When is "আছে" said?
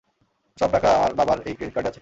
1.81-1.89